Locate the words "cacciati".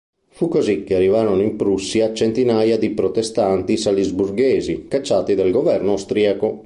4.87-5.35